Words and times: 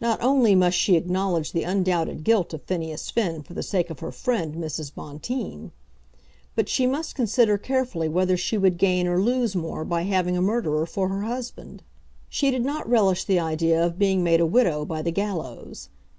Not 0.00 0.22
only 0.22 0.54
must 0.54 0.78
she 0.78 0.96
acknowledge 0.96 1.52
the 1.52 1.62
undoubted 1.64 2.24
guilt 2.24 2.54
of 2.54 2.62
Phineas 2.62 3.10
Finn 3.10 3.42
for 3.42 3.52
the 3.52 3.62
sake 3.62 3.90
of 3.90 3.98
her 4.00 4.10
friend, 4.10 4.54
Mrs. 4.54 4.94
Bonteen; 4.94 5.72
but 6.56 6.70
she 6.70 6.86
must 6.86 7.14
consider 7.14 7.58
carefully 7.58 8.08
whether 8.08 8.34
she 8.38 8.56
would 8.56 8.78
gain 8.78 9.06
or 9.06 9.20
lose 9.20 9.54
more 9.54 9.84
by 9.84 10.04
having 10.04 10.38
a 10.38 10.40
murderer 10.40 10.86
for 10.86 11.08
her 11.10 11.24
husband. 11.24 11.82
She 12.30 12.50
did 12.50 12.64
not 12.64 12.88
relish 12.88 13.24
the 13.24 13.38
idea 13.40 13.84
of 13.84 13.98
being 13.98 14.24
made 14.24 14.40
a 14.40 14.46
widow 14.46 14.86
by 14.86 15.02
the 15.02 15.12
gallows. 15.12 15.90